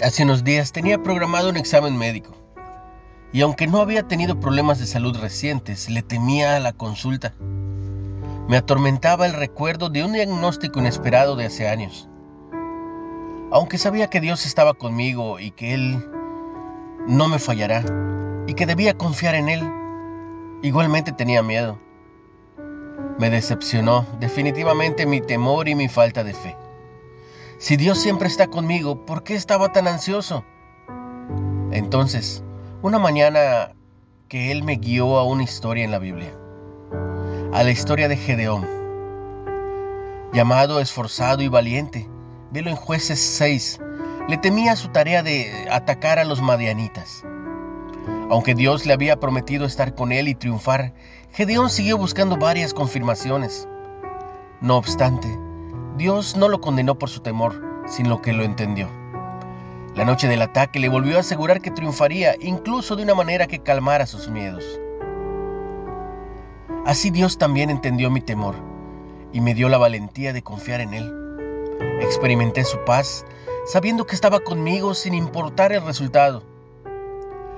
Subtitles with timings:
[0.00, 2.32] Hace unos días tenía programado un examen médico
[3.32, 7.34] y aunque no había tenido problemas de salud recientes, le temía a la consulta.
[8.48, 12.08] Me atormentaba el recuerdo de un diagnóstico inesperado de hace años.
[13.50, 16.08] Aunque sabía que Dios estaba conmigo y que Él
[17.08, 17.82] no me fallará
[18.46, 19.68] y que debía confiar en Él,
[20.62, 21.76] igualmente tenía miedo.
[23.18, 26.56] Me decepcionó definitivamente mi temor y mi falta de fe.
[27.60, 30.44] Si Dios siempre está conmigo, ¿por qué estaba tan ansioso?
[31.72, 32.44] Entonces,
[32.82, 33.72] una mañana
[34.28, 36.32] que Él me guió a una historia en la Biblia,
[37.52, 38.64] a la historia de Gedeón,
[40.32, 42.08] llamado esforzado y valiente,
[42.52, 43.80] velo en jueces 6,
[44.28, 47.24] le temía su tarea de atacar a los madianitas.
[48.30, 50.94] Aunque Dios le había prometido estar con él y triunfar,
[51.32, 53.66] Gedeón siguió buscando varias confirmaciones.
[54.60, 55.28] No obstante,
[55.98, 58.88] Dios no lo condenó por su temor, sino que lo entendió.
[59.96, 63.58] La noche del ataque le volvió a asegurar que triunfaría, incluso de una manera que
[63.58, 64.64] calmara sus miedos.
[66.86, 68.54] Así Dios también entendió mi temor
[69.32, 71.12] y me dio la valentía de confiar en Él.
[72.00, 73.26] Experimenté su paz,
[73.66, 76.44] sabiendo que estaba conmigo sin importar el resultado.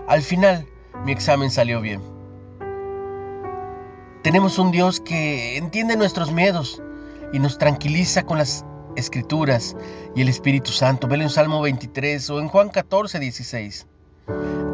[0.08, 0.66] Al final,
[1.04, 2.00] mi examen salió bien.
[4.22, 6.82] Tenemos un Dios que entiende nuestros miedos
[7.32, 8.64] y nos tranquiliza con las
[8.96, 9.76] escrituras
[10.14, 11.08] y el Espíritu Santo.
[11.08, 13.86] Velo en Salmo 23 o en Juan 14, 16.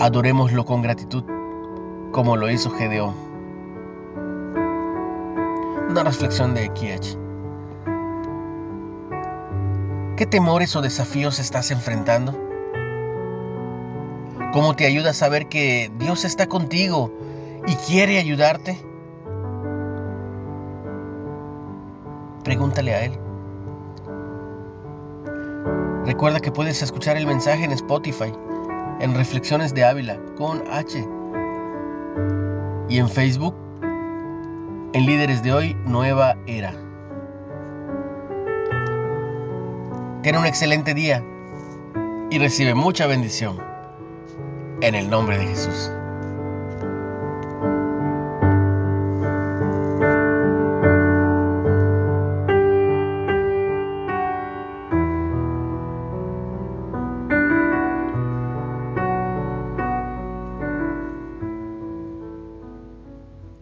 [0.01, 1.25] Adorémoslo con gratitud,
[2.13, 3.15] como lo hizo Gedeón.
[5.89, 7.17] Una reflexión de Kiech.
[10.17, 12.33] ¿Qué temores o desafíos estás enfrentando?
[14.53, 17.13] ¿Cómo te ayuda a saber que Dios está contigo
[17.67, 18.79] y quiere ayudarte?
[22.46, 23.12] Pregúntale a Él.
[26.07, 28.33] Recuerda que puedes escuchar el mensaje en Spotify,
[29.01, 31.05] en Reflexiones de Ávila, con H.
[32.89, 33.52] Y en Facebook,
[34.92, 36.70] en Líderes de Hoy, Nueva Era.
[40.23, 41.24] Ten un excelente día
[42.30, 43.58] y recibe mucha bendición.
[44.83, 45.90] En el nombre de Jesús.